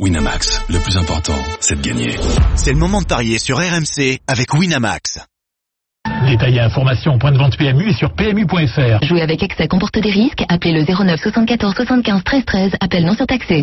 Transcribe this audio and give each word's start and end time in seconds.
Winamax, 0.00 0.60
le 0.70 0.80
plus 0.80 0.96
important, 0.96 1.38
c'est 1.60 1.80
de 1.80 1.88
gagner. 1.88 2.16
C'est 2.56 2.72
le 2.72 2.78
moment 2.78 3.00
de 3.00 3.06
parier 3.06 3.38
sur 3.38 3.58
RMC 3.58 4.18
avec 4.26 4.52
Winamax. 4.52 5.20
Détaillez 6.26 6.58
information 6.62 7.16
point 7.16 7.30
de 7.30 7.38
vente 7.38 7.56
PMU 7.56 7.88
et 7.88 7.92
sur 7.92 8.12
PMU.fr. 8.12 9.04
Jouer 9.06 9.22
avec 9.22 9.44
excès 9.44 9.68
comporte 9.68 9.96
des 9.96 10.10
risques. 10.10 10.42
Appelez 10.48 10.72
le 10.72 10.84
09 10.84 11.20
74 11.20 11.74
75 11.76 12.24
13 12.24 12.44
13. 12.44 12.72
Appel 12.80 13.04
non 13.04 13.14
surtaxé. 13.14 13.62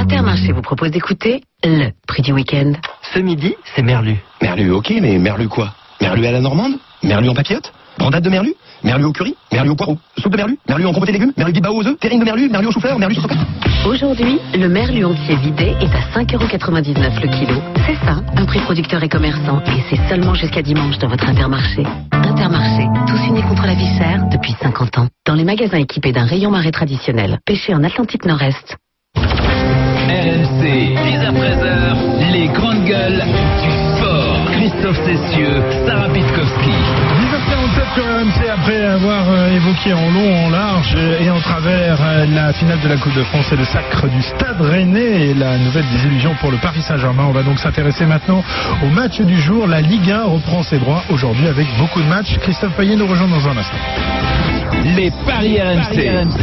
Intermarché 0.00 0.52
vous 0.52 0.62
propose 0.62 0.92
d'écouter 0.92 1.42
le 1.62 1.90
prix 2.08 2.22
du 2.22 2.32
week-end. 2.32 2.72
Ce 3.12 3.18
midi, 3.18 3.54
c'est 3.76 3.82
Merlu. 3.82 4.16
Merlu, 4.40 4.70
ok, 4.70 4.94
mais 5.02 5.18
Merlu 5.18 5.46
quoi? 5.46 5.74
Merlu 6.00 6.24
à 6.24 6.32
la 6.32 6.40
normande? 6.40 6.72
Merlu 7.02 7.28
en 7.28 7.34
papillote? 7.34 7.70
Brandade 7.98 8.24
de 8.24 8.30
Merlu? 8.30 8.54
Merlu 8.84 9.04
au 9.06 9.12
curry 9.12 9.34
Merlu 9.50 9.70
au 9.70 9.74
poireau 9.74 9.98
Soupe 10.18 10.32
de 10.32 10.36
Merlu 10.36 10.58
Merlu 10.68 10.86
en 10.86 10.92
compoté 10.92 11.12
légumes 11.12 11.32
Merlu 11.36 11.52
bibao 11.52 11.74
aux 11.74 11.86
œufs 11.86 11.98
Terrine 11.98 12.20
de 12.20 12.24
Merlu 12.24 12.48
Merlu 12.50 12.66
au 12.68 12.70
chou-fleur 12.70 12.98
Merlu 12.98 13.16
au 13.18 13.88
Aujourd'hui, 13.88 14.38
le 14.54 14.66
merlu 14.68 15.04
entier 15.04 15.36
vidé 15.36 15.74
est 15.80 15.94
à 15.94 16.18
5,99€ 16.18 17.20
le 17.20 17.28
kilo. 17.28 17.60
C'est 17.86 17.96
ça, 18.06 18.16
un 18.34 18.44
prix 18.46 18.60
producteur 18.60 19.02
et 19.02 19.10
commerçant. 19.10 19.60
Et 19.66 19.82
c'est 19.90 20.08
seulement 20.08 20.32
jusqu'à 20.32 20.62
dimanche 20.62 20.96
dans 20.98 21.08
votre 21.08 21.28
Intermarché. 21.28 21.82
Intermarché, 22.10 22.86
tous 23.06 23.28
unis 23.28 23.42
contre 23.42 23.66
la 23.66 23.74
vie 23.74 23.98
chère 23.98 24.26
depuis 24.30 24.54
50 24.62 24.98
ans. 24.98 25.08
Dans 25.26 25.34
les 25.34 25.44
magasins 25.44 25.78
équipés 25.78 26.12
d'un 26.12 26.24
rayon 26.24 26.50
marais 26.50 26.70
traditionnel, 26.70 27.40
pêché 27.44 27.74
en 27.74 27.84
Atlantique 27.84 28.24
Nord-Est. 28.24 28.76
RMC, 29.16 30.62
10h-13h, 30.62 32.32
les 32.32 32.48
grandes 32.48 32.84
gueules 32.84 33.22
du. 33.62 33.73
Christophe 34.64 34.96
Cessieux, 35.04 35.62
Sarah 35.86 36.08
Pitkowski. 36.08 36.70
10h47 37.20 37.94
sur 37.94 38.04
RMC 38.04 38.48
après 38.50 38.82
avoir 38.86 39.28
euh, 39.28 39.56
évoqué 39.56 39.92
en 39.92 40.10
long, 40.10 40.46
en 40.46 40.48
large 40.48 40.96
et 41.20 41.28
en 41.28 41.38
travers 41.38 41.98
euh, 42.00 42.24
la 42.34 42.50
finale 42.54 42.80
de 42.80 42.88
la 42.88 42.96
Coupe 42.96 43.14
de 43.14 43.24
France 43.24 43.52
et 43.52 43.56
le 43.56 43.64
sacre 43.64 44.08
du 44.08 44.22
Stade 44.22 44.58
Rennais 44.62 45.28
et 45.28 45.34
la 45.34 45.58
nouvelle 45.58 45.84
désillusion 45.92 46.34
pour 46.40 46.50
le 46.50 46.56
Paris 46.56 46.80
Saint-Germain. 46.80 47.26
On 47.28 47.32
va 47.32 47.42
donc 47.42 47.58
s'intéresser 47.58 48.06
maintenant 48.06 48.42
au 48.82 48.86
match 48.86 49.20
du 49.20 49.38
jour. 49.38 49.66
La 49.66 49.82
Ligue 49.82 50.10
1 50.10 50.22
reprend 50.22 50.62
ses 50.62 50.78
droits 50.78 51.02
aujourd'hui 51.10 51.46
avec 51.46 51.66
beaucoup 51.76 52.00
de 52.00 52.08
matchs. 52.08 52.38
Christophe 52.38 52.72
Payet 52.72 52.96
nous 52.96 53.06
rejoint 53.06 53.28
dans 53.28 53.46
un 53.46 53.58
instant. 53.58 53.76
Les 54.96 55.10
paris 55.26 55.60
RMC. 55.60 56.40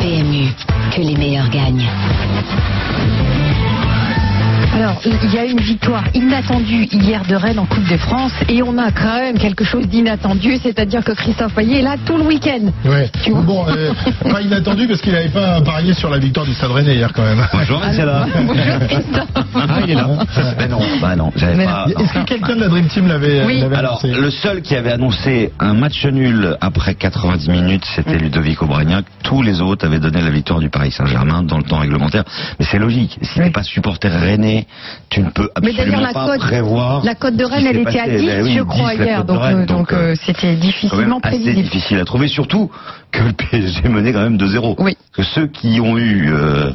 PMU, 0.00 0.48
que 0.90 1.02
les 1.02 1.14
meilleurs 1.14 1.48
gagnent. 1.48 1.88
Alors, 4.72 5.00
il 5.04 5.34
y 5.34 5.38
a 5.38 5.44
une 5.44 5.60
victoire 5.60 6.04
inattendue 6.14 6.84
hier 6.92 7.22
de 7.28 7.34
Rennes 7.34 7.58
en 7.58 7.66
Coupe 7.66 7.86
de 7.88 7.96
France 7.96 8.32
et 8.48 8.62
on 8.62 8.78
a 8.78 8.92
quand 8.92 9.18
même 9.20 9.36
quelque 9.36 9.64
chose 9.64 9.86
d'inattendu, 9.88 10.56
c'est-à-dire 10.62 11.02
que 11.02 11.12
Christophe 11.12 11.54
Payet 11.54 11.80
est 11.80 11.82
là 11.82 11.96
tout 12.06 12.16
le 12.16 12.22
week-end. 12.22 12.70
Ouais. 12.84 13.10
Tu 13.22 13.30
vois 13.32 13.40
Bon, 13.42 13.66
euh, 13.68 13.92
pas 14.30 14.40
inattendu 14.40 14.86
parce 14.86 15.00
qu'il 15.00 15.12
n'avait 15.12 15.28
pas 15.28 15.60
parié 15.60 15.92
sur 15.92 16.08
la 16.08 16.18
victoire 16.18 16.46
du 16.46 16.54
Stade 16.54 16.70
Rennais 16.70 16.94
hier 16.94 17.12
quand 17.12 17.22
même. 17.24 17.44
Bonjour, 17.52 17.82
c'est 17.92 18.04
là. 18.04 18.26
Bonjour 18.46 18.78
Christophe. 18.88 19.28
Ah, 19.54 19.80
il 19.84 19.90
est 19.90 19.94
là. 19.94 20.08
Ben 20.58 20.68
non, 20.70 20.80
non, 21.16 21.32
j'avais 21.36 21.64
pas. 21.64 21.86
Est-ce 21.88 22.12
que 22.14 22.24
quelqu'un 22.24 22.54
de 22.56 22.60
la 22.60 22.68
Dream 22.68 22.86
Team 22.86 23.08
l'avait 23.08 23.44
Oui. 23.44 23.62
Alors, 23.74 24.00
annoncé 24.04 24.20
le 24.20 24.30
seul 24.30 24.62
qui 24.62 24.76
avait 24.76 24.92
annoncé 24.92 25.52
un 25.58 25.74
match 25.74 26.06
nul 26.06 26.56
après 26.60 26.94
90 26.94 27.48
minutes, 27.50 27.84
c'était 27.96 28.18
Ludovic 28.18 28.62
Aubragnac. 28.62 29.04
Tous 29.24 29.42
les 29.42 29.60
autres 29.60 29.84
avaient 29.84 29.98
donné 30.00 30.22
la 30.22 30.30
victoire 30.30 30.60
du 30.60 30.70
Paris 30.70 30.92
Saint-Germain 30.92 31.42
dans 31.42 31.58
le 31.58 31.64
temps 31.64 31.78
réglementaire. 31.78 32.24
Mais 32.58 32.66
c'est 32.70 32.78
logique. 32.78 33.18
Si 33.22 33.38
Oui. 33.40 33.46
t'es 33.46 33.50
pas 33.50 33.62
supporter 33.62 34.08
rennais, 34.08 34.59
tu 35.08 35.20
ne 35.22 35.30
peux 35.30 35.48
Mais 35.62 35.70
absolument 35.70 36.00
la 36.00 36.12
pas 36.12 36.38
prévoir. 36.38 37.04
la 37.04 37.14
cote 37.14 37.36
de 37.36 37.44
Rennes, 37.44 37.66
elle 37.68 37.78
était 37.78 37.98
à 38.00 38.04
passé. 38.04 38.18
10, 38.18 38.26
Ben 38.26 38.42
oui, 38.44 38.54
je 38.56 38.62
crois, 38.62 38.92
10, 38.92 38.98
la 38.98 39.04
hier. 39.04 39.24
de 39.24 39.28
Donc, 39.32 39.42
euh, 39.42 39.66
donc, 39.66 39.92
euh, 39.92 40.14
c'était 40.24 40.56
difficilement 40.56 41.18
assez 41.22 41.36
prévisible. 41.38 41.62
difficile 41.62 41.98
à 41.98 42.04
trouver, 42.04 42.28
surtout 42.28 42.70
que 43.12 43.22
le 43.22 43.32
PSG 43.32 43.88
menait 43.88 44.12
quand 44.12 44.22
même 44.22 44.36
2-0. 44.36 44.76
Oui. 44.78 44.96
Parce 45.16 45.28
que 45.28 45.34
ceux 45.34 45.46
qui 45.48 45.80
ont 45.80 45.98
eu 45.98 46.32
euh, 46.32 46.70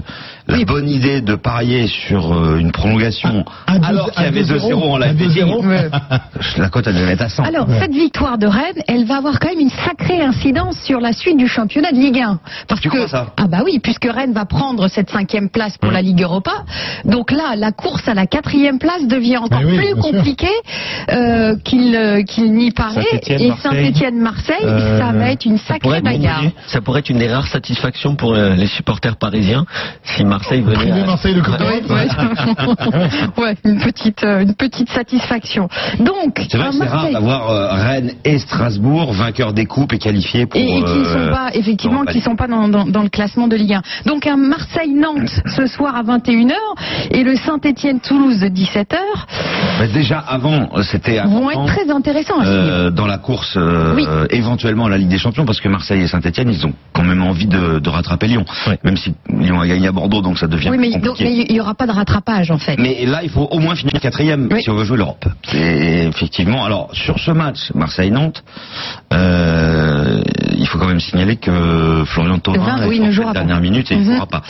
la 0.48 0.58
Oui. 0.58 0.66
bonne 0.66 0.88
idée 0.90 1.22
de 1.22 1.36
parier 1.36 1.88
sur 1.88 2.34
euh, 2.34 2.58
une 2.60 2.72
prolongation 2.72 3.46
deux- 3.70 3.80
alors 3.84 4.12
qu'il 4.12 4.24
y 4.24 4.28
avait 4.28 4.44
2-0, 4.44 4.60
2-0, 4.70 4.74
on 4.84 4.98
l'a 4.98 5.08
à 5.08 5.14
dit, 5.14 5.24
2-0. 5.28 5.66
Ouais. 5.66 5.90
la 6.58 6.70
cote 6.70 6.86
elle 6.88 6.96
devait 6.96 7.14
être 7.14 7.22
à 7.22 7.30
100. 7.30 7.44
Alors, 7.44 7.68
cette 7.80 7.94
victoire 7.94 8.38
de 8.38 8.46
Rennes, 8.48 8.84
elle 8.88 9.06
va 9.06 9.18
avoir 9.18 9.40
quand 9.40 9.48
même 9.50 9.60
une 9.60 9.70
sacrée 9.70 10.22
incidence 10.22 10.78
sur 10.82 11.00
la 11.00 11.14
suite 11.14 11.38
du 11.38 11.48
championnat 11.48 11.92
de 11.92 11.98
Ligue 11.98 12.20
1. 12.20 12.40
Parce 12.68 12.82
Tu 12.82 12.90
que, 12.90 12.96
crois 12.98 13.08
ça? 13.08 13.28
Ah 13.38 13.48
bah 13.48 13.60
oui, 13.64 13.80
puisque 13.82 14.06
Rennes 14.06 14.34
va 14.34 14.46
prendre 14.46 14.88
cette 14.90 15.10
cinquième 15.10 15.50
place 15.50 15.78
pour 15.78 15.92
la 15.92 16.02
Ligue 16.02 16.22
Europa. 16.22 16.52
Donc 17.06 17.32
là, 17.32 17.56
la 17.56 17.72
course 17.76 18.08
à 18.08 18.14
la 18.14 18.26
quatrième 18.26 18.80
place 18.80 19.06
devient 19.08 19.38
encore 19.38 19.62
oui, 19.66 19.78
plus 19.78 19.96
compliquée 19.96 20.48
euh, 21.12 21.56
qu'il 21.64 21.96
euh, 21.96 22.24
qu'il 22.24 22.52
n'y 22.54 22.72
paraît. 22.72 23.04
Saint-Étienne, 23.12 23.42
Et 23.42 23.48
Marseille. 23.50 23.72
Saint-Étienne-Marseille, 23.72 24.56
Euh, 24.64 25.00
ça 25.00 25.12
va 25.12 25.32
être 25.32 25.46
une 25.46 25.58
sacrée 25.58 25.98
être, 25.98 26.04
bagarre. 26.04 26.44
ça 26.68 26.82
pourrait 26.82 27.00
être 27.00 27.10
une 27.10 27.20
des 27.20 27.28
rares 27.32 27.48
satisfactions 27.48 28.16
pour 28.16 28.34
euh, 28.34 28.56
les 28.56 28.68
supporters 28.68 29.18
parisiens 29.18 29.66
si 30.04 30.24
Marseille 30.26 30.62
venait 30.62 30.92
à... 30.92 31.06
Marseille 31.06 31.34
de 31.36 31.42
Ouais, 31.42 31.82
ouais. 31.90 32.08
Ouais, 33.38 33.56
une 33.66 33.80
petite, 33.80 34.24
euh, 34.24 34.42
une 34.42 34.56
petite 34.56 34.90
satisfaction. 34.90 35.68
Donc, 36.00 36.42
C'est 36.50 36.58
vrai 36.58 36.70
c'est 36.72 36.86
rare 36.88 37.10
d'avoir 37.12 37.50
euh, 37.50 37.68
Rennes 37.72 38.12
et 38.24 38.40
Strasbourg 38.40 39.14
vainqueurs 39.14 39.54
des 39.54 39.66
coupes 39.66 39.94
et 39.94 39.98
qualifiés 40.00 40.46
pour. 40.46 40.60
et, 40.60 40.64
et 40.64 40.84
qui 40.84 40.98
ne 41.00 41.06
euh, 41.06 41.28
sont 41.28 41.34
pas 41.36 41.50
effectivement 41.54 42.06
qui 42.06 42.22
sont 42.22 42.36
pas 42.36 42.48
dans, 42.48 42.68
dans- 42.68 42.86
dans 42.86 43.04
le 43.04 43.10
classement 43.10 43.48
de 43.48 43.56
Ligue 43.56 43.74
1. 43.74 43.82
Donc 44.06 44.28
un 44.28 44.38
Marseille-Nantes 44.38 45.30
ce 45.56 45.66
soir 45.68 45.96
à 45.96 46.04
21h 46.04 46.54
et 47.12 47.24
le 47.24 47.36
Saint-Étienne-Toulouse 47.70 48.40
de 48.42 48.48
17h 48.48 48.96
Mais 49.80 49.88
déjà 49.88 50.20
avant, 50.20 50.70
euh, 50.76 50.84
c'était 50.84 51.20
vont 51.24 51.50
être 51.50 51.66
très 51.66 51.90
intéressants 51.90 52.36
euh, 52.44 52.92
dans 52.92 53.08
la 53.08 53.18
course 53.18 53.56
euh, 53.58 53.96
Oui. 53.96 54.06
euh, 54.08 54.28
éventuellement 54.30 54.86
à 54.86 54.90
la 54.90 54.98
Ligue 55.00 55.08
des 55.08 55.18
Champions 55.18 55.46
parce 55.46 55.60
que 55.60 55.68
Marseille 55.68 56.02
et 56.02 56.08
Saint-Etienne 56.08 56.50
ils 56.52 56.64
ont 56.68 56.74
quand 56.94 57.04
même 57.04 57.24
envie 57.24 57.48
de, 57.48 57.80
de 57.80 57.90
rattraper 57.90 58.28
Lyon 58.28 58.46
même 58.84 58.98
si 58.98 59.16
Lyon 59.30 59.60
a 59.60 59.66
gagné 59.68 59.88
à 59.88 59.92
Bordeaux 59.92 60.22
donc 60.22 60.38
ça 60.38 60.46
devient 60.48 60.70
Oui, 60.70 60.78
mais 60.78 61.00
donc 61.00 61.20
mais 61.20 61.34
il 61.34 61.52
y 61.56 61.60
aura 61.60 61.74
pas 61.74 61.88
de 61.88 61.92
rattrapage 61.92 62.52
en 62.52 62.60
fait. 62.60 62.76
Mais 62.78 63.04
là, 63.08 63.22
il 63.24 63.30
faut 63.30 63.48
au 63.50 63.58
moins 63.60 63.74
finir 63.76 64.00
quatrième 64.00 64.48
Oui. 64.52 64.62
si 64.62 64.70
on 64.70 64.76
veut 64.76 64.86
jouer 64.86 64.98
l'Europe. 64.98 65.26
Et 65.54 66.04
effectivement, 66.06 66.66
alors 66.66 66.90
sur 66.94 67.18
ce 67.20 67.32
match 67.32 67.72
Marseille-Nantes, 67.74 68.44
euh, 69.12 70.22
il 70.58 70.68
faut 70.68 70.78
quand 70.78 70.88
même 70.88 71.00
signaler 71.00 71.38
que 71.38 72.04
Florian 72.06 72.38
Thauvin 72.38 72.88
oui, 72.88 73.00
ne 73.00 73.10
jouera 73.12 73.34
pas. 73.34 73.40
dernière 73.40 73.60
minute 73.62 73.92
et 73.92 73.96
il 73.96 74.02
ne 74.02 74.06
Mhm. 74.06 74.14
jouera 74.14 74.28
pas. 74.28 74.42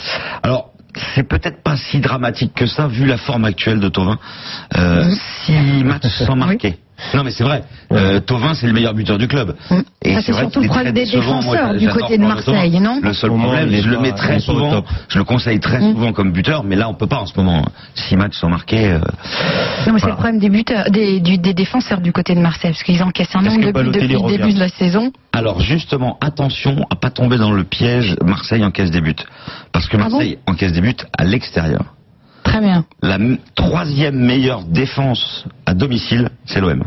Alors 0.42 0.66
c'est 1.14 1.22
peut-être 1.28 1.62
pas 1.62 1.76
si 1.76 2.00
dramatique 2.00 2.52
que 2.54 2.66
ça 2.66 2.86
vu 2.88 3.04
la 3.06 3.16
forme 3.18 3.44
actuelle 3.44 3.80
de 3.80 3.88
Thauvin. 3.88 4.18
Euh, 4.76 5.04
Mhm. 5.04 5.16
Six 5.44 5.84
matchs 5.84 6.06
sans 6.26 6.36
marquer. 6.46 6.78
Non 7.14 7.24
mais 7.24 7.30
c'est 7.30 7.44
vrai, 7.44 7.62
euh, 7.92 8.20
Thauvin 8.20 8.54
c'est 8.54 8.66
le 8.66 8.72
meilleur 8.72 8.94
buteur 8.94 9.18
du 9.18 9.28
club. 9.28 9.54
Et 10.02 10.14
Ça, 10.14 10.20
c'est 10.22 10.32
surtout 10.32 10.60
le 10.60 10.68
problème 10.68 10.92
des. 10.94 11.04
Moi, 11.04 11.10
défenseurs 11.20 11.74
du 11.74 11.88
côté 11.88 12.16
de. 12.18 12.22
Marseille, 12.24 12.80
non 12.80 13.00
Le 13.02 13.12
seul 13.12 13.30
problème, 13.30 13.70
je 13.70 13.88
le 13.88 13.98
mets 13.98 14.12
très 14.12 14.38
souvent, 14.40 14.82
je 15.08 15.18
le 15.18 15.24
conseille 15.24 15.60
très 15.60 15.78
Mhm. 15.80 15.92
souvent 15.92 16.12
comme 16.12 16.32
buteur, 16.32 16.64
mais 16.64 16.76
là 16.76 16.88
on 16.88 16.94
peut 16.94 17.06
pas 17.06 17.18
en 17.20 17.26
ce 17.26 17.36
moment. 17.38 17.64
Six 17.94 18.16
matchs 18.16 18.36
sans 18.38 18.48
marquer. 18.48 18.92
euh, 18.92 18.98
Non, 19.86 19.92
mais 19.92 19.98
c'est 20.00 20.06
le 20.06 20.12
problème 20.14 20.38
des 20.38 20.48
buteurs, 20.48 20.90
des, 20.90 21.20
du- 21.20 21.38
des 21.38 21.54
défenseurs 21.54 22.00
du 22.00 22.12
côté 22.12 22.34
de 22.34 22.40
Marseille 22.40 22.70
parce 22.72 22.82
qu'ils 22.82 23.02
encaissent 23.02 23.34
un 23.34 23.42
nombre 23.42 23.60
de 23.60 23.72
buts 23.72 23.90
depuis 23.92 24.08
le 24.08 24.28
début 24.38 24.52
de 24.54 24.58
la 24.58 24.68
saison. 24.68 25.12
Alors 25.32 25.60
justement, 25.60 26.16
attention 26.20 26.86
à 26.90 26.96
pas 26.96 27.10
tomber 27.10 27.36
dans 27.36 27.52
le 27.52 27.64
piège. 27.64 28.16
Marseille 28.24 28.64
encaisse 28.64 28.90
des 28.90 29.00
buts 29.00 29.14
parce 29.72 29.86
que 29.86 29.96
Ah 29.96 30.04
bon 30.04 30.10
Marseille 30.12 30.38
encaisse 30.46 30.72
des 30.72 30.80
buts 30.80 30.96
à 31.16 31.24
l'extérieur. 31.24 31.82
Très 32.56 32.64
bien. 32.64 32.84
La 33.02 33.18
troisième 33.54 34.16
meilleure 34.16 34.62
défense 34.64 35.44
à 35.66 35.74
domicile, 35.74 36.30
c'est 36.46 36.60
l'OM. 36.60 36.84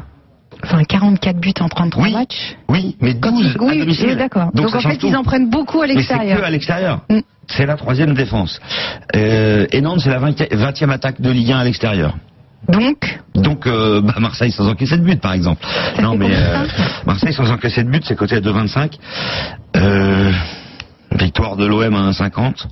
Enfin 0.63 0.83
44 0.83 1.37
buts 1.39 1.53
en 1.59 1.69
33 1.69 2.03
Oui. 2.03 2.11
matchs. 2.13 2.55
Oui, 2.69 2.97
mais 3.01 3.13
12 3.13 3.21
Quand 3.21 3.37
ils- 3.39 3.69
à 3.69 3.71
oui, 3.73 3.79
domicile. 3.81 4.07
oui, 4.09 4.15
d'accord. 4.15 4.49
Donc, 4.53 4.73
en 4.73 4.79
fait, 4.79 4.97
tout. 4.97 5.07
ils 5.07 5.15
en 5.15 5.23
prennent 5.23 5.49
beaucoup 5.51 5.81
à 5.81 5.87
Mais 5.87 5.89
c'est 5.93 5.97
l'extérieur. 5.99 6.39
que 6.39 6.43
à 6.43 6.49
l'extérieur. 6.49 7.01
Mm. 7.09 7.19
C'est 7.47 7.65
la 7.67 7.75
troisième 7.77 8.15
défense. 8.15 8.59
Euh, 9.15 9.67
et 9.71 9.81
Nantes, 9.81 9.99
c'est 10.03 10.09
la 10.09 10.19
20e 10.19 10.89
attaque 10.89 11.21
de 11.21 11.29
Ligue 11.29 11.51
1 11.51 11.59
à 11.59 11.63
l'extérieur. 11.63 12.15
Donc, 12.67 13.19
Donc 13.35 13.67
euh, 13.67 14.01
bah, 14.01 14.15
Marseille 14.19 14.51
sans 14.51 14.67
encaisser 14.67 14.97
de 14.97 15.03
but 15.03 15.21
par 15.21 15.33
exemple. 15.33 15.65
Ça 15.95 16.01
non 16.01 16.17
mais 16.17 16.29
euh, 16.31 16.65
Marseille 17.05 17.33
sans 17.33 17.49
encaisser 17.51 17.83
de 17.83 17.89
but 17.89 18.03
c'est 18.05 18.15
coté 18.15 18.35
à 18.35 18.41
2,25. 18.41 18.93
Euh, 19.77 20.31
victoire 21.11 21.55
de 21.55 21.65
l'OM 21.65 21.93
à 21.95 22.09
1,50. 22.11 22.65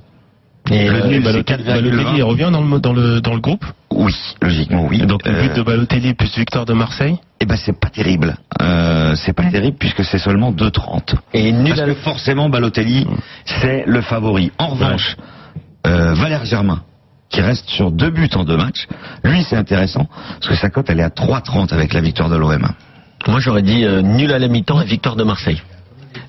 Et 0.70 0.88
Le 0.88 1.02
euh, 1.02 1.06
nul, 1.08 1.22
Balotelli, 1.22 1.62
4,20. 1.62 1.66
Balotelli, 1.66 2.22
revient 2.22 2.50
dans 2.52 2.62
le, 2.62 2.80
dans 2.80 2.92
le, 2.92 3.20
dans 3.20 3.34
le 3.34 3.40
groupe 3.40 3.64
Oui, 3.90 4.14
logiquement 4.42 4.86
oui. 4.88 4.98
Donc 5.06 5.26
le 5.26 5.32
but 5.32 5.50
Euh, 5.50 5.54
de 5.54 5.62
Balotelli 5.62 6.14
plus 6.14 6.36
victoire 6.36 6.64
de 6.66 6.72
Marseille 6.74 7.16
Eh 7.40 7.46
ben 7.46 7.56
c'est 7.56 7.78
pas 7.78 7.88
terrible. 7.90 8.36
Euh, 8.60 9.14
c'est 9.16 9.32
pas 9.32 9.44
terrible 9.44 9.76
puisque 9.78 10.04
c'est 10.04 10.18
seulement 10.18 10.52
2,30. 10.52 11.14
Et 11.34 11.52
nul 11.52 11.74
Parce 11.74 11.88
que 11.88 11.94
forcément 11.94 12.48
Balotelli 12.48 13.06
c'est 13.44 13.84
le 13.86 14.00
favori. 14.02 14.52
En 14.58 14.68
revanche, 14.68 15.16
euh, 15.86 16.14
Valère 16.14 16.44
Germain 16.44 16.82
qui 17.30 17.42
reste 17.42 17.68
sur 17.68 17.90
deux 17.90 18.10
buts 18.10 18.30
en 18.34 18.44
deux 18.44 18.56
matchs, 18.56 18.86
lui 19.22 19.42
c'est 19.44 19.56
intéressant 19.56 20.06
parce 20.40 20.48
que 20.48 20.54
sa 20.54 20.70
cote 20.70 20.88
elle 20.88 21.00
est 21.00 21.04
à 21.04 21.10
3,30 21.10 21.74
avec 21.74 21.92
la 21.92 22.00
victoire 22.00 22.30
de 22.30 22.36
l'OM. 22.36 22.66
Moi 23.26 23.40
j'aurais 23.40 23.62
dit 23.62 23.84
euh, 23.84 24.00
nul 24.00 24.32
à 24.32 24.38
la 24.38 24.48
mi-temps 24.48 24.80
et 24.80 24.86
victoire 24.86 25.14
de 25.16 25.24
Marseille. 25.24 25.60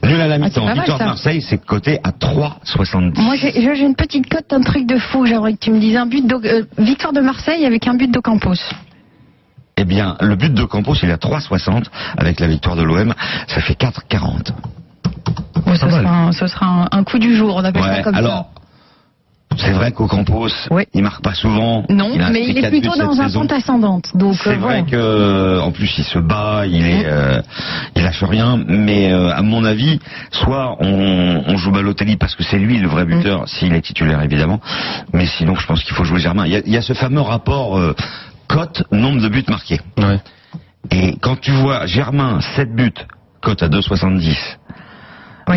Nul 0.09 0.21
à 0.21 0.27
la 0.27 0.35
Ah, 0.35 0.39
mi-temps, 0.39 0.65
mal, 0.65 0.75
victoire 0.75 0.97
de 0.97 1.03
ça. 1.03 1.09
Marseille 1.09 1.41
c'est 1.41 1.63
coté 1.63 1.99
à 2.03 2.11
3,70. 2.11 3.19
moi 3.21 3.35
j'ai 3.35 3.85
une 3.85 3.95
petite 3.95 4.27
cote, 4.29 4.51
un 4.51 4.61
truc 4.61 4.85
de 4.87 4.97
fou. 4.97 5.25
J'aimerais 5.25 5.53
que 5.53 5.59
tu 5.59 5.71
me 5.71 5.79
dises 5.79 5.95
un 5.95 6.05
but, 6.05 6.25
euh, 6.31 6.63
victoire 6.77 7.13
de 7.13 7.21
Marseille 7.21 7.65
avec 7.65 7.87
un 7.87 7.93
but 7.95 8.11
d'Ocampos. 8.11 8.55
Eh 9.77 9.85
bien, 9.85 10.17
le 10.19 10.35
but 10.35 10.53
de 10.53 10.63
Campos, 10.65 10.95
il 11.03 11.09
est 11.09 11.13
à 11.13 11.17
3,60 11.17 11.85
avec 12.17 12.41
la 12.41 12.47
victoire 12.47 12.75
de 12.75 12.83
l'OM, 12.83 13.13
ça 13.47 13.61
fait 13.61 13.75
4,40. 13.79 14.51
Ouais, 15.65 15.75
ce, 15.77 15.89
sera 15.89 15.99
un, 15.99 16.31
ce 16.33 16.47
sera 16.47 16.65
un, 16.65 16.87
un 16.91 17.03
coup 17.05 17.17
du 17.17 17.33
jour, 17.33 17.55
on 17.55 17.63
appelle 17.63 17.83
ça 17.83 18.01
comme 18.01 18.15
alors, 18.15 18.49
C'est 19.69 19.75
vrai 19.75 19.91
qu'Ocampos, 19.91 20.49
il 20.93 21.03
marque 21.03 21.21
pas 21.21 21.33
souvent. 21.33 21.85
Non, 21.89 22.19
a 22.19 22.31
mais 22.31 22.47
il 22.47 22.57
est 22.57 22.69
plutôt 22.69 22.97
dans 22.97 23.21
un 23.21 23.29
pente 23.29 23.51
ascendante. 23.51 24.11
Donc 24.15 24.35
C'est 24.43 24.49
euh, 24.49 24.55
vrai 24.55 24.83
que 24.89 25.59
en 25.59 25.71
plus 25.71 25.95
il 25.97 26.03
se 26.03 26.17
bat, 26.17 26.65
il 26.65 26.85
est, 26.85 27.05
euh, 27.05 27.41
il 27.95 28.03
lâche 28.03 28.23
rien. 28.23 28.59
Mais 28.67 29.13
euh, 29.13 29.31
à 29.31 29.41
mon 29.41 29.63
avis, 29.65 29.99
soit 30.31 30.75
on, 30.79 31.43
on 31.45 31.57
joue 31.57 31.71
Balotelli 31.71 32.17
parce 32.17 32.35
que 32.35 32.43
c'est 32.43 32.57
lui 32.57 32.79
le 32.79 32.87
vrai 32.87 33.05
buteur, 33.05 33.47
s'il 33.47 33.73
est 33.73 33.81
titulaire 33.81 34.21
évidemment. 34.23 34.59
Mais 35.13 35.27
sinon, 35.27 35.55
je 35.55 35.67
pense 35.67 35.83
qu'il 35.83 35.95
faut 35.95 36.03
jouer 36.03 36.19
Germain. 36.19 36.45
Il 36.45 36.51
y 36.51 36.55
a, 36.55 36.61
il 36.65 36.73
y 36.73 36.77
a 36.77 36.81
ce 36.81 36.93
fameux 36.93 37.21
rapport 37.21 37.77
euh, 37.77 37.95
cote 38.47 38.83
nombre 38.91 39.21
de 39.21 39.29
buts 39.29 39.45
marqués. 39.49 39.79
Et 40.91 41.17
quand 41.21 41.39
tu 41.39 41.51
vois 41.51 41.85
Germain 41.85 42.39
7 42.55 42.73
buts, 42.73 42.93
cote 43.41 43.61
à 43.61 43.67
2,70. 43.67 44.35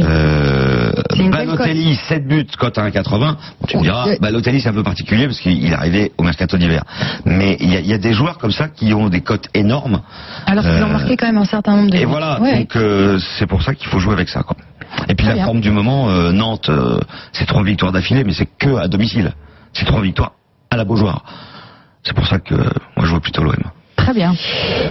Euh, 0.01 0.93
belle 1.17 1.31
Balotelli 1.31 1.95
7 2.09 2.27
buts, 2.27 2.47
cote 2.59 2.79
à 2.79 2.83
1,80. 2.89 3.37
Tu 3.69 3.77
me 3.77 3.83
diras, 3.83 4.09
Euh, 4.09 4.17
Balotelli 4.21 4.61
c'est 4.61 4.69
un 4.69 4.73
peu 4.73 4.83
particulier 4.83 5.27
parce 5.27 5.41
qu'il 5.41 5.65
est 5.67 5.75
arrivé 5.75 6.13
au 6.19 6.23
mercato 6.23 6.57
d'hiver. 6.57 6.83
Mais 7.25 7.57
il 7.61 7.73
y, 7.73 7.77
a- 7.77 7.81
il 7.81 7.87
y 7.87 7.93
a 7.93 7.99
des 7.99 8.13
joueurs 8.13 8.39
comme 8.39 8.51
ça 8.53 8.69
qui 8.69 8.93
ont 8.95 9.09
des 9.09 9.21
cotes 9.21 9.49
énormes. 9.55 10.01
Alors 10.47 10.65
qu'ils 10.65 10.73
ont 10.83 10.87
Euh, 10.89 10.93
marqué 10.93 11.17
quand 11.17 11.27
même 11.27 11.39
un 11.39 11.45
certain 11.45 11.77
nombre 11.77 11.91
de 11.91 11.97
Et 11.97 12.05
voilà, 12.05 12.41
Ouais. 12.41 12.59
donc 12.61 12.77
euh, 12.77 13.19
c'est 13.39 13.47
pour 13.47 13.63
ça 13.63 13.75
qu'il 13.75 13.89
faut 13.89 13.99
jouer 13.99 14.15
avec 14.15 14.29
ça. 14.29 14.43
Quoi. 14.43 14.57
Et 15.09 15.15
puis 15.15 15.27
la 15.27 15.35
bien. 15.35 15.45
forme 15.45 15.61
du 15.61 15.71
moment, 15.71 16.11
euh, 16.11 16.33
Nantes, 16.33 16.69
euh, 16.69 16.99
c'est 17.33 17.47
trois 17.47 17.63
victoires 17.63 17.93
d'affilée, 17.93 18.25
mais 18.25 18.33
c'est 18.33 18.49
que 18.59 18.77
à 18.77 18.89
domicile. 18.89 19.33
C'est 19.73 19.85
trois 19.87 20.01
victoires 20.03 20.33
à 20.71 20.77
la 20.77 20.85
Beaujoire. 20.85 21.25
C'est 22.05 22.15
pour 22.15 22.27
ça 22.27 22.39
que 22.39 22.55
euh, 22.55 22.65
moi 22.97 23.07
je 23.07 23.11
vois 23.11 23.21
plutôt 23.21 23.43
l'OM. 23.43 23.55
Très 24.03 24.15
bien. 24.15 24.35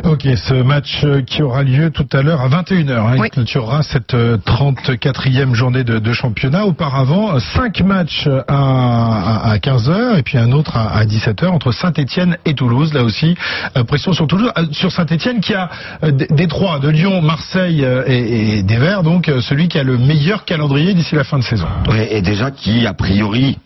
Ok, 0.06 0.22
ce 0.24 0.54
match 0.54 1.02
euh, 1.04 1.22
qui 1.22 1.44
aura 1.44 1.63
lieu 1.63 1.90
tout 1.90 2.08
à 2.13 2.22
l'heure 2.22 2.40
à 2.40 2.48
21h, 2.48 2.92
hein, 2.94 3.16
il 3.22 3.30
clôturera 3.30 3.84
cette 3.84 4.13
euh, 4.13 4.38
34e 4.38 5.54
journée 5.54 5.84
de, 5.84 6.00
de 6.00 6.13
championnat. 6.13 6.66
Auparavant, 6.66 7.38
5 7.38 7.81
matchs 7.81 8.30
à, 8.48 9.52
à, 9.52 9.58
15h 9.58 10.18
et 10.18 10.24
puis 10.24 10.38
un 10.38 10.54
autre 10.54 10.78
à, 10.78 10.96
à 10.96 11.04
17h 11.04 11.48
entre 11.48 11.74
Saint-Etienne 11.74 12.38
et 12.46 12.54
Toulouse. 12.54 12.94
Là 12.94 13.04
aussi, 13.04 13.36
euh, 13.75 13.84
pression 13.84 14.13
sur 14.13 14.28
Toulouse, 14.28 14.50
euh, 14.58 14.66
sur 14.72 14.94
Saint-Etienne 14.94 15.42
qui 15.42 15.54
a 15.54 15.69
euh, 16.06 16.12
des, 16.12 16.48
trois, 16.48 16.80
de 16.80 16.88
Lyon, 16.88 17.22
Marseille 17.22 17.84
euh, 17.84 18.06
et, 18.08 18.60
et 18.60 18.63
des 18.63 18.78
Verts, 18.78 19.04
donc 19.04 19.28
euh, 19.28 19.42
celui 19.42 19.68
qui 19.68 19.78
a 19.78 19.84
le 19.84 19.98
meilleur 19.98 20.46
calendrier 20.46 20.94
d'ici 20.94 21.16
la 21.16 21.25
fin 21.25 21.38
de 21.38 21.44
saison. 21.44 21.68
Et 22.10 22.22
déjà 22.22 22.50
qui, 22.50 22.88
a 22.88 22.94
priori, 22.94 23.58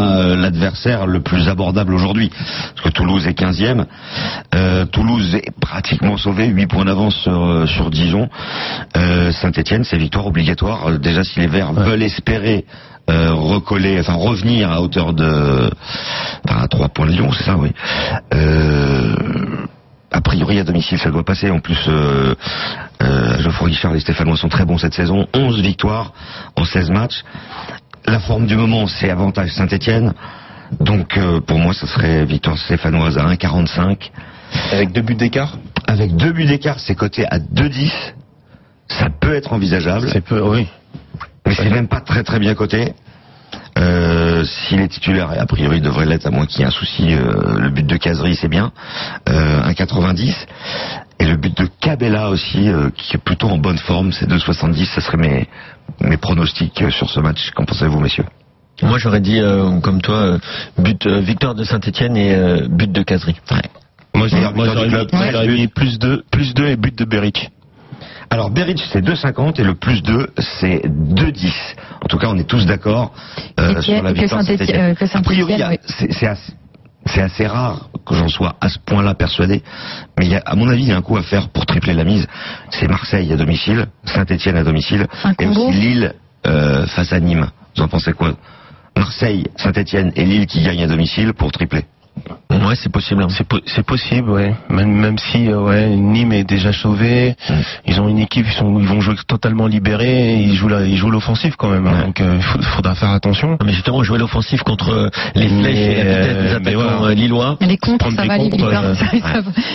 euh, 0.00 0.36
l'adversaire 0.36 1.06
le 1.06 1.20
plus 1.20 1.48
abordable 1.48 1.94
aujourd'hui. 1.94 2.30
Parce 2.74 2.88
que 2.88 2.88
Toulouse 2.90 3.26
est 3.26 3.38
15e. 3.38 3.86
Euh, 4.54 4.84
Toulouse 4.86 5.34
est 5.34 5.50
pratiquement 5.60 6.16
sauvé, 6.16 6.46
8 6.46 6.66
points 6.66 6.84
d'avance 6.84 7.16
sur, 7.16 7.44
euh, 7.44 7.66
sur 7.66 7.90
Dijon. 7.90 8.28
Euh, 8.96 9.32
Saint-Etienne, 9.32 9.84
c'est 9.84 9.98
victoire 9.98 10.26
obligatoire. 10.26 10.98
Déjà, 10.98 11.24
si 11.24 11.40
les 11.40 11.46
Verts 11.46 11.72
veulent 11.72 12.02
espérer 12.02 12.64
euh, 13.10 13.34
recoller, 13.34 13.98
enfin 14.00 14.14
revenir 14.14 14.70
à 14.70 14.80
hauteur 14.80 15.12
de... 15.12 15.70
Enfin, 16.48 16.62
à 16.62 16.68
3 16.68 16.88
points 16.88 17.06
de 17.06 17.12
Lyon, 17.12 17.30
c'est 17.32 17.44
ça, 17.44 17.56
oui. 17.56 17.70
Euh, 18.32 19.14
a 20.14 20.20
priori 20.20 20.60
à 20.60 20.64
domicile 20.64 20.98
ça 20.98 21.10
doit 21.10 21.24
passer. 21.24 21.50
En 21.50 21.58
plus, 21.58 21.78
euh, 21.88 22.34
euh, 23.02 23.38
Geoffroy 23.40 23.68
Guichard 23.68 23.94
et 23.96 24.00
Stéphanois 24.00 24.36
sont 24.36 24.48
très 24.48 24.64
bons 24.64 24.78
cette 24.78 24.94
saison. 24.94 25.26
11 25.34 25.60
victoires 25.60 26.12
en 26.56 26.64
16 26.64 26.90
matchs. 26.90 27.24
La 28.06 28.20
forme 28.20 28.46
du 28.46 28.56
moment, 28.56 28.86
c'est 28.86 29.10
avantage 29.10 29.50
Saint-Etienne. 29.50 30.12
Donc 30.80 31.16
euh, 31.16 31.40
pour 31.40 31.58
moi, 31.58 31.72
ce 31.72 31.86
serait 31.86 32.24
victoire 32.24 32.58
stéphanoise 32.58 33.16
à 33.18 33.24
1,45. 33.24 34.10
Avec 34.72 34.92
deux 34.92 35.02
buts 35.02 35.14
d'écart 35.14 35.56
Avec 35.86 36.14
deux 36.16 36.32
buts 36.32 36.44
d'écart, 36.44 36.78
c'est 36.80 36.94
coté 36.94 37.24
à 37.26 37.38
2,10. 37.38 37.90
Ça 38.88 39.08
peut 39.08 39.34
être 39.34 39.52
envisageable. 39.52 40.08
C'est 40.12 40.20
peu, 40.20 40.40
oui. 40.40 40.68
Mais 41.46 41.54
c'est 41.54 41.70
même 41.70 41.88
pas 41.88 42.00
très 42.00 42.22
très 42.22 42.38
bien 42.38 42.54
coté. 42.54 42.92
Euh, 43.78 44.44
S'il 44.44 44.80
est 44.80 44.88
titulaire, 44.88 45.32
et 45.32 45.38
a 45.38 45.46
priori 45.46 45.78
il 45.78 45.82
devrait 45.82 46.06
l'être, 46.06 46.26
à 46.26 46.30
moins 46.30 46.46
qu'il 46.46 46.60
y 46.60 46.62
ait 46.62 46.66
un 46.66 46.70
souci, 46.70 47.12
euh, 47.14 47.58
le 47.58 47.70
but 47.70 47.86
de 47.86 47.96
Casery 47.96 48.36
c'est 48.36 48.48
bien, 48.48 48.72
euh, 49.28 49.62
1,90. 49.62 50.34
Et 51.20 51.26
le 51.26 51.36
but 51.36 51.56
de 51.56 51.66
Cabella 51.80 52.28
aussi, 52.28 52.68
euh, 52.68 52.90
qui 52.90 53.16
est 53.16 53.20
plutôt 53.20 53.48
en 53.48 53.58
bonne 53.58 53.78
forme, 53.78 54.12
c'est 54.12 54.26
2,70. 54.28 54.84
Ça 54.94 55.00
serait 55.00 55.16
mes, 55.16 55.48
mes 56.00 56.16
pronostics 56.16 56.82
euh, 56.82 56.90
sur 56.90 57.08
ce 57.10 57.20
match. 57.20 57.50
Qu'en 57.54 57.64
pensez-vous, 57.64 58.00
messieurs? 58.00 58.24
Moi 58.82 58.98
j'aurais 58.98 59.20
dit, 59.20 59.38
euh, 59.38 59.78
comme 59.80 60.02
toi, 60.02 60.38
but 60.76 61.06
euh, 61.06 61.20
victoire 61.20 61.54
de 61.54 61.62
Saint-Etienne 61.62 62.16
et 62.16 62.34
euh, 62.34 62.66
but 62.68 62.90
de 62.90 63.02
Casery. 63.02 63.36
Moi, 64.16 64.28
j'aurais 65.32 65.46
mis, 65.46 65.68
plus 65.68 65.98
2 65.98 66.24
plus 66.30 66.54
deux 66.54 66.66
et 66.66 66.76
but 66.76 66.96
de 66.98 67.04
Beric. 67.04 67.50
Alors 68.30 68.50
Beric 68.50 68.82
c'est 68.92 69.00
2,50 69.04 69.60
et 69.60 69.64
le 69.64 69.74
plus 69.76 70.02
2 70.02 70.26
c'est 70.38 70.82
2,10. 70.86 71.52
En 72.02 72.06
tout 72.08 72.18
cas 72.18 72.26
on 72.28 72.36
est 72.36 72.48
tous 72.48 72.66
d'accord 72.66 73.12
euh, 73.60 73.80
sur 73.82 74.02
la 74.02 74.12
victoire 74.12 74.42
de 74.42 74.46
Saint-Étienne- 74.46 74.66
Saint-Étienne. 74.66 74.90
euh, 74.90 74.94
que 74.94 75.06
c'est 75.86 76.12
c'est 76.12 76.26
assez, 76.26 76.52
c'est 77.06 77.22
assez 77.22 77.46
rare 77.46 77.88
que 78.04 78.14
j'en 78.14 78.28
sois 78.28 78.56
à 78.60 78.68
ce 78.68 78.78
point-là 78.78 79.14
persuadé. 79.14 79.62
Mais 80.18 80.26
il 80.26 80.32
y 80.32 80.36
a, 80.36 80.42
à 80.44 80.54
mon 80.54 80.68
avis 80.68 80.82
il 80.82 80.88
y 80.88 80.92
a 80.92 80.96
un 80.96 81.02
coup 81.02 81.16
à 81.16 81.22
faire 81.22 81.48
pour 81.48 81.66
tripler 81.66 81.94
la 81.94 82.04
mise. 82.04 82.26
C'est 82.70 82.88
Marseille 82.88 83.32
à 83.32 83.36
domicile, 83.36 83.86
Saint-Etienne 84.04 84.56
à 84.56 84.64
domicile 84.64 85.06
et 85.38 85.46
aussi 85.46 85.72
Lille 85.72 86.14
euh, 86.46 86.86
face 86.86 87.12
à 87.12 87.20
Nîmes. 87.20 87.48
Vous 87.76 87.82
en 87.82 87.88
pensez 87.88 88.12
quoi? 88.12 88.36
Marseille, 88.96 89.46
Saint-Etienne 89.56 90.12
et 90.14 90.24
Lille 90.24 90.46
qui 90.46 90.62
gagnent 90.62 90.84
à 90.84 90.86
domicile 90.86 91.32
pour 91.34 91.50
tripler. 91.50 91.84
Ouais, 92.50 92.76
c'est 92.76 92.90
possible. 92.90 93.26
C'est 93.30 93.46
po- 93.46 93.60
c'est 93.66 93.84
possible, 93.84 94.30
ouais. 94.30 94.54
Même, 94.70 94.90
même 94.92 95.18
si 95.18 95.48
euh, 95.50 95.60
ouais, 95.60 95.88
Nîmes 95.88 96.32
est 96.32 96.44
déjà 96.44 96.72
sauvé, 96.72 97.34
ils 97.86 98.00
ont 98.00 98.08
une 98.08 98.18
équipe, 98.20 98.46
ils, 98.48 98.52
sont, 98.52 98.78
ils 98.78 98.86
vont 98.86 99.00
jouer 99.00 99.16
totalement 99.26 99.66
libérés, 99.66 100.34
ils 100.36 100.54
jouent 100.54 100.68
la- 100.68 100.86
ils 100.86 100.96
jouent 100.96 101.10
l'offensive 101.10 101.56
quand 101.58 101.68
même. 101.68 101.86
hein. 101.86 102.04
donc 102.06 102.20
il 102.20 102.40
faudra 102.42 102.94
faire 102.94 103.10
attention. 103.10 103.58
Mais 103.64 103.72
justement, 103.72 104.02
jouer 104.02 104.18
l'offensive 104.18 104.62
contre 104.62 104.90
euh, 104.90 105.08
les 105.34 105.48
Mais, 105.48 105.62
flèches 105.62 105.76
et 105.78 106.04
la 106.04 106.20
vitesse 106.20 106.36
des 106.36 106.48
euh, 106.48 106.56
attaquants 106.56 107.04
euh, 107.04 107.14
lillois. 107.14 107.56
Les 107.60 107.76
contres, 107.76 107.98
Prendre 107.98 108.16
ça 108.16 108.24
va 108.26 108.34
aller 108.34 108.44
vite. 108.44 108.60
contres, 108.60 108.74
hein. 108.74 108.84
euh, 108.84 108.94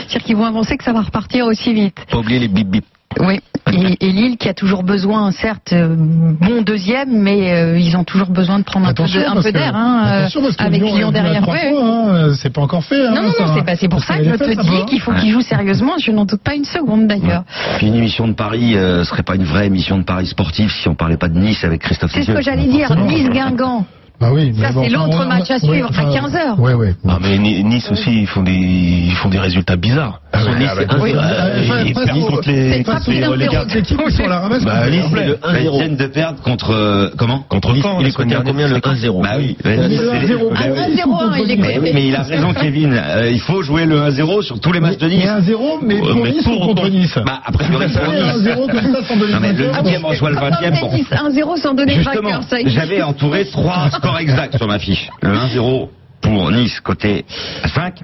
C'est-à-dire 0.08 0.24
qu'ils 0.24 0.36
vont 0.38 0.46
avancer 0.46 0.78
que 0.78 0.84
ça 0.84 0.94
va 0.94 1.02
repartir 1.02 1.46
aussi 1.46 1.74
vite. 1.74 1.98
Pas 2.10 2.18
oublier 2.18 2.40
les 2.40 2.48
bip 2.48 2.68
bip. 2.70 2.86
Oui. 3.20 3.40
Et, 3.72 4.08
et 4.08 4.12
Lille 4.12 4.38
qui 4.38 4.48
a 4.50 4.54
toujours 4.54 4.84
besoin, 4.84 5.32
certes, 5.32 5.74
euh, 5.74 5.96
bon 5.98 6.62
deuxième, 6.62 7.10
mais 7.12 7.52
euh, 7.54 7.78
ils 7.80 7.96
ont 7.98 8.04
toujours 8.04 8.30
besoin 8.30 8.60
de 8.60 8.64
prendre 8.64 8.88
un 8.88 8.94
peu 8.94 9.04
de- 9.04 9.20
un 9.20 9.34
parce 9.34 9.46
peu 9.46 9.52
que- 9.52 9.58
d'air, 9.58 9.76
hein, 9.76 10.04
euh, 10.08 10.20
attention, 10.22 10.42
parce 10.42 10.56
que 10.56 10.64
avec 10.64 10.82
Lyon 10.82 11.12
derrière. 11.12 11.48
Ouais, 11.48 11.70
fois, 11.72 11.84
hein, 11.84 12.34
c'est 12.36 12.52
pas 12.52 12.62
encore 12.62 12.84
fait. 12.84 13.06
hein, 13.06 13.12
Non, 13.14 13.24
non, 13.24 13.32
ça. 13.32 13.46
non, 13.46 13.54
c'est 13.56 13.66
pas- 13.66 13.76
c'est 13.76 13.88
pour 13.90 14.04
ça 14.04 14.18
que 14.18 14.24
je 14.24 14.36
te 14.36 14.62
dis 14.62 14.86
qu'il 14.86 15.00
faut 15.02 15.14
qu'ils 15.14 15.32
jouent 15.32 15.42
sérieusement. 15.42 15.94
Je 16.02 16.12
n'en 16.12 16.26
doute 16.26 16.42
pas 16.44 16.56
une 16.56 16.66
seconde 16.66 17.08
d'ailleurs. 17.08 17.44
Puis 17.78 17.88
une 17.88 17.96
émission 17.96 18.28
de 18.28 18.34
Paris 18.34 18.76
euh, 18.76 19.04
serait 19.04 19.24
pas 19.24 19.36
une 19.36 19.44
vraie 19.46 19.68
émission 19.68 19.98
de 19.98 20.04
Paris 20.04 20.28
sportif 20.28 20.72
si 20.82 20.88
on 20.88 20.96
parlait 20.96 21.18
pas 21.18 21.30
de 21.30 21.38
Nice 21.38 21.64
avec 21.64 21.82
Christophe 21.82 22.12
C'est 22.14 22.24
ce 22.24 22.32
que 22.32 22.42
j'allais 22.42 22.68
dire. 22.68 22.90
Nice-Guingamp. 22.96 23.86
Bah 24.22 24.32
oui, 24.34 24.52
mais 24.54 24.68
Ça, 24.68 24.74
bon, 24.74 24.84
c'est 24.84 24.90
l'autre 24.90 25.26
match 25.28 25.50
à 25.50 25.54
ouais, 25.54 25.60
suivre 25.60 25.88
à 25.88 25.90
enfin, 25.92 26.12
15 26.14 26.36
heures. 26.36 26.60
Ouais, 26.60 26.74
ouais. 26.74 26.94
Ah 27.08 27.20
mais 27.22 27.38
Ni- 27.38 27.64
Nice 27.64 27.90
aussi, 27.90 28.10
ils 28.24 28.28
font 28.28 28.44
des, 28.44 28.52
ils 28.52 29.14
font 29.16 29.30
des 29.30 29.40
résultats 29.40 29.78
bizarres. 29.78 30.20
Ah 30.40 30.52
ouais, 30.52 30.60
Nice, 30.60 30.70
ah 30.72 30.76
ouais. 30.76 30.86
c'est 30.90 30.96
un- 30.96 31.02
Oui. 31.02 31.14
euh, 31.16 31.94
perdent 32.06 32.20
faut- 32.20 32.26
contre 32.28 32.50
les, 32.50 32.84
qui 32.84 34.16
sont 34.16 34.24
à 34.24 34.28
la 34.28 34.40
ramasse. 34.40 34.64
Bah. 34.64 34.90
Nice, 34.90 35.06
c'est 35.14 35.26
le 35.26 35.36
Bah, 35.42 35.48
ils 35.60 35.68
1-0. 35.68 35.78
viennent 35.80 35.96
de 35.98 36.08
perdre 36.08 36.42
contre 36.42 36.72
euh, 36.74 37.10
comment? 37.18 37.40
Contre 37.50 37.74
Nice, 37.74 37.84
Caen, 37.84 37.98
il 38.00 38.04
la 38.04 38.10
est 38.10 38.12
coté 38.14 38.36
à 38.36 38.38
combien 38.42 38.68
le 38.68 38.80
dernière, 38.80 39.12
1-0 39.12 39.22
Bah 39.22 39.30
oui. 39.38 39.58
Il 39.64 39.70
est 39.72 39.88
Nice, 39.90 40.00
à 40.02 40.20
c'est- 40.22 40.28
0. 40.28 40.52
Ah, 40.56 40.64
1-0, 40.64 41.36
il 41.44 41.52
est 41.52 41.92
Mais 41.94 42.08
il 42.08 42.16
a 42.16 42.24
raison, 42.24 42.54
Kevin. 42.54 42.94
Euh, 42.94 43.30
il 43.32 43.40
faut 43.42 43.62
jouer 43.64 43.86
le 43.86 44.02
1-0 44.02 44.42
sur 44.42 44.60
tous 44.60 44.72
les 44.72 44.80
matchs 44.80 44.98
de 44.98 45.08
Nice. 45.08 45.26
1-0, 45.26 45.80
mais 45.82 45.98
pour 46.00 46.16
Nice 46.26 46.46
ou 46.48 46.60
contre 46.60 46.90
Nice? 46.90 47.18
Bah, 47.26 47.42
après, 47.46 47.66
il 47.68 47.74
y 47.74 47.76
aurait 47.76 47.88
Vous 47.88 48.00
pour 48.00 48.14
Nice. 48.14 48.24
1-0 48.36 48.68
comme 48.68 48.94
ça 48.94 49.04
sans 49.08 49.16
donner 49.18 49.34
le 49.34 49.40
vainqueur. 49.40 49.84
10e 49.84 50.06
reçoit 50.06 50.30
le 50.30 50.36
20e. 50.38 50.80
Bon. 50.80 50.92
1-0 51.12 51.58
sans 51.58 51.74
donner 51.74 51.94
de 51.94 51.98
Justement, 52.00 52.30
vainqueur. 52.40 52.60
J'avais 52.68 53.02
entouré 53.02 53.46
trois 53.46 53.90
scores 53.92 54.20
exacts 54.20 54.58
sur 54.58 54.68
ma 54.68 54.80
fiche. 54.80 55.10
Le 55.22 55.30
1-0 55.36 55.90
pour 56.22 56.52
Nice 56.52 56.80
côté 56.82 57.26
à 57.64 57.68
5, 57.70 57.96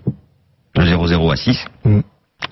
le 0.78 0.86
0-0 0.86 1.32
à 1.32 1.36
6 1.36 1.58
Mm. 1.84 2.00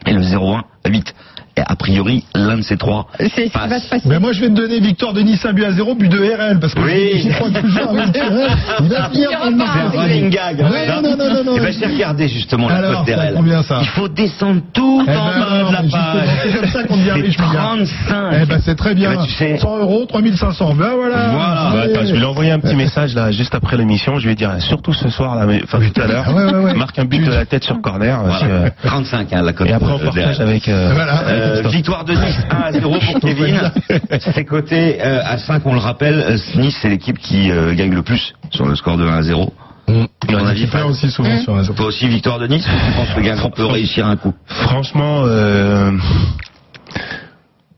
Et 0.06 0.14
le 0.14 0.22
0-1 0.22 0.62
à 0.84 0.90
8. 0.90 1.16
Et 1.56 1.62
a 1.66 1.76
priori, 1.76 2.24
l'un 2.34 2.58
de 2.58 2.62
ces 2.64 2.78
trois 2.78 3.06
C'est 3.20 3.30
ce 3.30 3.42
qui 3.42 3.50
va 3.70 3.80
se 3.80 3.88
passer. 3.88 4.08
Mais 4.10 4.18
moi 4.20 4.32
je 4.32 4.42
vais 4.42 4.48
te 4.50 4.54
donner 4.56 4.80
victoire 4.80 5.14
de 5.14 5.22
Nice 5.22 5.46
1 5.46 5.54
but 5.54 5.66
à 5.66 5.72
0, 5.72 5.94
but 5.94 6.10
de 6.10 6.18
RL 6.18 6.60
parce 6.60 6.74
que 6.74 6.80
Oui. 6.80 7.20
j'y 7.22 7.30
crois 7.30 7.50
toujours 7.52 7.90
avec 7.92 8.18
RL. 8.18 8.48
Il 8.82 8.90
va 8.90 9.10
finir 9.10 9.30
par 9.38 9.50
le 9.52 9.58
C'est 9.60 9.98
un 9.98 10.02
running 10.02 10.30
gag. 10.32 10.62
Non, 10.62 11.02
non, 11.04 11.16
non, 11.16 11.44
non. 11.44 11.54
Eh 11.58 11.60
ben, 11.60 11.72
j'ai 11.80 11.86
regardé 11.86 12.28
justement 12.28 12.70
la 12.70 12.82
cote 12.82 13.06
ça 13.08 13.16
d'RL. 13.16 13.34
combien, 13.36 13.62
ça 13.62 13.78
Il 13.82 13.88
faut 13.90 14.08
descendre 14.08 14.62
tout 14.74 15.04
Eh 15.04 15.12
ben, 15.12 15.18
en 15.20 15.26
bas 15.28 15.62
non, 15.64 15.68
de 15.70 15.74
la 15.74 15.82
page. 15.84 16.30
C'est 16.44 16.60
comme 16.60 16.70
ça 16.70 16.84
qu'on 16.86 16.98
devient 16.98 17.12
riche, 17.12 17.38
mon 17.38 17.52
gars. 17.52 17.60
35. 17.60 18.16
Eh 18.42 18.46
ben 18.48 18.60
c'est 18.66 18.76
très 18.76 18.96
bien. 18.96 19.12
Eh 19.14 19.18
ben, 19.18 19.24
tu 19.24 19.32
sais- 19.34 19.58
100 19.60 19.78
euros, 19.78 20.06
3500. 20.10 20.74
Ben 20.74 20.90
voilà. 20.96 21.28
Voilà. 21.30 21.84
Attends, 21.84 22.06
je 22.06 22.14
vais 22.14 22.18
lui 22.18 22.26
envoyer 22.26 22.52
un 22.52 22.60
petit 22.60 22.76
message 22.76 23.14
là 23.14 23.32
juste 23.32 23.54
après 23.54 23.78
l'émission. 23.78 24.18
Je 24.18 24.28
vais 24.28 24.34
dire 24.36 24.52
surtout 24.60 24.94
ce 24.94 25.08
soir 25.10 25.36
là, 25.36 25.46
mais- 25.46 25.62
enfin 25.64 25.78
tout 25.94 26.02
à 26.02 26.08
l'heure, 26.08 26.34
Ouais, 26.36 26.46
ouais, 26.46 26.64
ouais. 26.66 26.74
marque 26.74 26.98
un 26.98 27.06
but 27.06 27.24
de 27.24 27.30
la 27.32 27.46
tête 27.46 27.64
sur 27.64 27.80
corner. 27.80 28.20
parce 28.24 28.44
Voilà. 28.44 28.70
que- 28.72 28.88
35 28.88 29.34
hein, 29.34 29.42
la 29.44 29.54
cote 29.54 29.68
et 29.68 29.74
après 29.74 29.92
on 29.92 30.00
euh, 30.00 30.04
partage 30.06 30.40
avec. 30.40 30.68
euh, 30.68 30.92
Voilà. 30.96 31.14
Euh, 31.44 31.68
victoire 31.70 32.06
de 32.06 32.14
Nice 32.14 32.40
1 32.50 32.56
à 32.56 32.72
0 32.72 33.00
pour 33.00 33.20
Kevin. 33.20 33.72
C'est 34.34 34.46
coté 34.46 35.02
euh, 35.02 35.22
à 35.26 35.38
5, 35.38 35.66
on 35.66 35.74
le 35.74 35.80
rappelle. 35.80 36.20
Euh, 36.20 36.38
Nice, 36.56 36.78
c'est 36.82 36.90
l'équipe 36.90 37.18
qui 37.18 37.52
euh, 37.52 37.74
gagne 37.74 37.94
le 37.94 38.04
plus 38.04 38.34
sur 38.52 38.66
le 38.68 38.76
score 38.76 38.98
de 38.98 39.06
1 39.08 39.18
à 39.18 39.22
0. 39.22 39.54
Mmh. 39.88 39.92
À 40.30 40.32
mon 40.32 40.48
avis, 40.48 40.62
Il 40.62 40.70
perd 40.70 40.90
aussi 40.90 41.10
souvent 41.12 41.38
sur 41.40 41.56
un 41.56 41.66
Toi 41.66 41.86
aussi, 41.88 42.08
victoire 42.08 42.40
de 42.40 42.48
Nice 42.48 42.66
ou 42.66 42.86
tu 42.86 42.94
penses 42.94 43.10
que 43.16 43.22
Guingamp 43.22 43.50
peut 43.50 43.66
réussir 43.66 44.08
un 44.08 44.16
coup? 44.16 44.34
Franchement, 44.46 45.24
euh, 45.26 45.92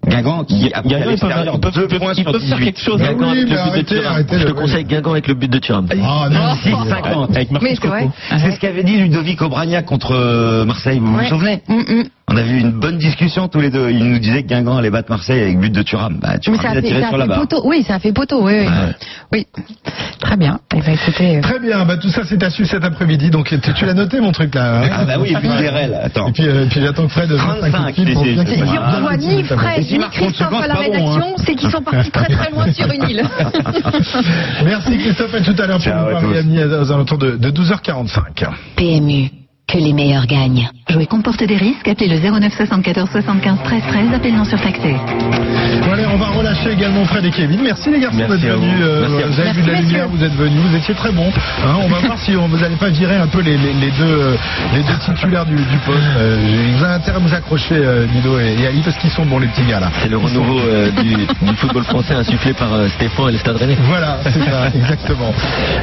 Guingamp 0.07 0.43
qui 0.45 0.71
a 0.73 0.79
à 0.79 0.81
Guingamp, 0.81 0.95
ils 0.97 0.99
peuvent, 0.99 1.09
l'extérieur 1.09 1.53
ils 1.55 1.59
peuvent- 1.59 1.73
deux 1.73 1.81
ils 1.83 1.87
peuvent- 1.87 1.99
points 1.99 2.13
ils 2.13 2.23
sur 2.23 2.31
peuvent 2.31 2.41
faire 2.41 2.57
18. 2.57 2.65
quelque 2.65 2.81
chose. 2.81 3.01
Ah 3.03 3.07
Guingamp 3.13 3.31
oui, 3.31 3.37
avec 3.39 3.49
mais 3.49 3.55
le 3.55 3.55
but 3.55 3.55
de 3.55 3.69
arrêtez, 3.69 3.95
Thuram. 3.95 4.11
arrêtez, 4.13 4.39
Je 4.39 4.45
te 4.45 4.51
conseille 4.51 4.83
Guingamp 4.85 5.11
avec 5.11 5.27
le 5.27 5.33
but 5.33 5.51
de 5.51 5.59
Thuram. 5.59 5.87
Ah 5.91 6.27
non, 6.31 6.55
6,50. 6.55 7.35
Avec 7.35 7.51
Marcus 7.51 7.79
c'est. 7.81 8.39
C'est 8.39 8.51
ce 8.51 8.59
qu'avait 8.59 8.83
dit 8.83 8.97
Ludovic 8.97 9.41
Obragnac 9.41 9.85
contre 9.85 10.11
euh, 10.13 10.65
Marseille, 10.65 10.99
vous 10.99 11.15
Ouais. 11.15 11.23
vous 11.23 11.29
souvenez 11.29 11.61
Mm, 11.67 11.73
mm. 11.79 12.03
On 12.27 12.37
avait 12.37 12.49
eu 12.49 12.59
une 12.59 12.71
bonne 12.71 12.97
discussion 12.97 13.47
tous 13.47 13.61
les 13.61 13.69
deux. 13.69 13.91
Il 13.91 14.03
nous 14.03 14.17
disait 14.17 14.41
que 14.41 14.47
Guingamp 14.47 14.77
allait 14.77 14.89
battre 14.89 15.11
Marseille 15.11 15.41
avec 15.43 15.59
but 15.59 15.71
de 15.71 15.83
Thuram. 15.83 16.17
Bah, 16.19 16.29
Mais 16.33 16.39
Thuram, 16.39 16.59
ça 16.59 16.69
il 16.73 16.77
a 16.77 16.81
fait, 16.81 16.87
tiré 16.87 17.01
ça 17.01 17.05
a 17.05 17.09
sur 17.09 17.17
la 17.17 17.25
fait 17.25 17.29
barre. 17.29 17.39
poteau. 17.41 17.61
Oui, 17.65 17.83
ça 17.83 17.95
a 17.95 17.99
fait 17.99 18.13
poteau. 18.13 18.43
Oui, 18.43 18.53
oui. 18.61 18.65
Ouais. 18.65 18.95
Oui. 19.31 19.47
Très 20.21 20.37
bien. 20.37 20.59
Eh 20.75 20.81
ben, 20.81 20.93
écoutez. 20.95 21.37
euh, 21.37 21.41
Très 21.41 21.59
bien, 21.59 21.85
bah, 21.85 21.97
tout 21.97 22.09
ça 22.09 22.21
c'est 22.25 22.41
à 22.41 22.49
suivre 22.49 22.69
cet 22.69 22.83
après-midi. 22.83 23.29
Donc 23.29 23.47
tu, 23.47 23.59
tu 23.73 23.85
l'as 23.85 23.93
noté 23.93 24.19
mon 24.21 24.31
truc 24.31 24.55
là. 24.55 24.81
hein 24.81 24.89
Ah 24.91 25.05
bah 25.05 25.13
oui, 25.19 25.33
et 25.33 25.35
puis 25.35 25.47
Vérel, 25.49 25.99
attends. 26.01 26.29
Et 26.29 26.31
puis, 26.31 26.47
euh, 26.47 26.65
puis 26.69 26.81
j'attends 26.81 27.03
que 27.03 27.11
Fred 27.11 27.29
fasse 27.29 27.39
un 27.39 27.53
coup 27.53 27.61
de 27.61 27.71
35, 27.71 27.93
fil 27.95 28.13
pour 28.13 28.23
bien 28.23 28.45
Si 28.45 28.61
Ah, 28.75 28.99
voit 29.01 29.17
ni 29.17 29.43
Fred 29.43 29.83
Christophe 30.11 30.53
à 30.53 30.67
la 30.67 30.75
bon, 30.75 30.81
rédaction, 30.81 31.35
c'est 31.37 31.55
qu'ils 31.55 31.71
sont 31.71 31.81
partis 31.81 32.11
très 32.11 32.25
très 32.25 32.51
loin 32.51 32.71
sur 32.71 32.91
une 32.91 33.09
île. 33.09 33.23
Merci 34.65 34.97
Christophe, 34.97 35.33
à 35.33 35.41
tout 35.41 35.55
à 35.57 35.67
l'heure 35.67 35.79
pour 35.79 35.93
nous 35.93 36.11
parler 36.11 36.37
amis 36.39 36.63
aux 36.63 36.91
alentours 36.91 37.17
de, 37.17 37.31
de 37.37 37.51
12h45. 37.51 38.47
PMU, 38.75 39.29
que 39.67 39.77
les 39.77 39.93
meilleurs 39.93 40.27
gagnent. 40.27 40.69
Jouer 40.89 41.07
comporte 41.07 41.43
des 41.43 41.57
risques, 41.57 41.87
appelez 41.87 42.07
le 42.07 42.19
09 42.19 42.53
74 42.53 43.09
75 43.09 43.57
13 43.63 43.81
13, 43.87 44.13
appel 44.13 44.35
non 44.35 44.45
surtaxé. 44.45 44.95
On 46.15 46.17
va 46.17 46.27
relâcher 46.27 46.71
également 46.71 47.03
Fred 47.03 47.25
et 47.25 47.29
Kevin. 47.29 47.59
Merci 47.61 47.89
les 47.91 47.99
garçons 47.99 48.17
d'être 48.17 48.39
venus. 48.55 48.71
Euh, 48.81 49.05
vous. 49.09 49.15
vous 49.33 49.39
avez 49.41 49.51
vu 49.51 49.61
de 49.63 49.67
la 49.71 49.79
lumière, 49.81 50.07
vous 50.07 50.23
êtes 50.23 50.33
venus, 50.33 50.61
vous 50.69 50.75
étiez 50.77 50.93
très 50.95 51.11
bons. 51.11 51.27
Hein, 51.27 51.75
on 51.83 51.89
va 51.89 51.99
voir 51.99 52.17
si 52.19 52.37
on, 52.37 52.47
vous 52.47 52.57
n'allez 52.57 52.77
pas 52.77 52.87
virer 52.89 53.17
un 53.17 53.27
peu 53.27 53.41
les, 53.41 53.57
les- 53.57 53.73
les 53.73 53.91
deux, 53.91 54.37
les 54.73 54.83
deux 54.83 54.97
titulaires 55.03 55.45
du, 55.45 55.55
du 55.57 55.77
poste. 55.85 55.99
Euh, 56.17 56.37
vous 56.77 56.83
avez 56.85 56.93
intérêt 56.93 57.17
à 57.17 57.19
vous 57.19 57.33
accrocher, 57.33 57.75
euh, 57.75 58.05
Ludo 58.07 58.39
et, 58.39 58.55
et 58.61 58.67
Ali, 58.67 58.81
parce 58.81 58.95
qu'ils 58.97 59.09
sont 59.09 59.25
bons 59.25 59.39
les 59.39 59.47
petits 59.47 59.65
gars 59.65 59.81
là. 59.81 59.89
C'est 60.01 60.07
le 60.07 60.15
renouveau 60.17 60.57
euh, 60.59 60.89
du, 60.91 61.15
du 61.15 61.55
football 61.57 61.83
français 61.83 62.13
insufflé 62.13 62.53
par 62.53 62.71
euh, 62.73 62.87
Stéphane 62.87 63.27
et 63.27 63.31
le 63.33 63.37
Stade 63.37 63.57
Rennais. 63.57 63.77
Voilà, 63.89 64.19
c'est 64.23 64.39
ça, 64.49 64.67
exactement. 64.73 65.33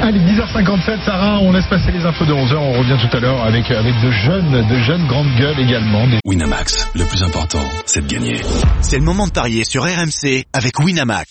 Allez, 0.02 0.18
10h57, 0.56 1.04
Sarah, 1.04 1.38
on 1.40 1.50
laisse 1.52 1.66
passer 1.66 1.90
les 1.92 2.04
infos 2.04 2.26
de 2.26 2.32
11h. 2.32 2.56
On 2.56 2.72
revient 2.78 2.96
tout 3.00 3.16
à 3.16 3.20
l'heure 3.20 3.42
avec, 3.42 3.70
avec 3.70 3.94
de 4.02 4.10
jeunes, 4.10 4.68
de 4.68 4.76
jeunes 4.82 5.06
grandes 5.06 5.34
gueules 5.38 5.58
également. 5.60 6.06
Des- 6.06 6.18
Winamax, 6.26 6.88
le 6.94 7.04
plus 7.04 7.22
important, 7.22 7.60
c'est 7.86 8.02
de 8.02 8.06
gagner. 8.06 8.40
C'est 8.82 8.98
le 8.98 9.04
moment 9.04 9.26
de 9.26 9.32
parier 9.32 9.64
sur 9.64 9.82
RMC 9.84 10.44
avec 10.52 10.78
Winamax. 10.78 11.26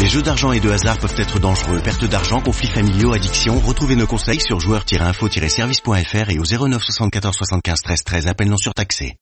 Les 0.00 0.06
jeux 0.06 0.22
d'argent 0.22 0.52
et 0.52 0.60
de 0.60 0.70
hasard 0.70 0.98
peuvent 0.98 1.14
être 1.18 1.40
dangereux. 1.40 1.80
Perte 1.82 2.04
d'argent, 2.04 2.40
conflits 2.40 2.68
familiaux, 2.68 3.12
addiction. 3.12 3.58
Retrouvez 3.58 3.96
nos 3.96 4.06
conseils 4.06 4.40
sur 4.40 4.60
joueurs-info-service.fr 4.60 6.30
et 6.30 6.38
au 6.38 6.44
09 6.68 6.80
74 6.82 7.34
75 7.34 7.82
13 7.82 8.04
13. 8.04 8.26
Appel 8.28 8.48
non 8.48 8.56
surtaxé. 8.56 9.16